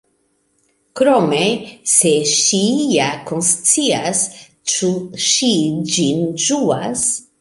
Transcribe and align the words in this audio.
Krome, 0.99 1.41
se 1.95 2.13
ŝi 2.31 2.61
ja 2.95 3.09
konscias, 3.33 4.25
ĉu 4.75 4.91
ŝi 5.27 5.51
ĝin 5.97 6.25
ĝuas? 6.47 7.07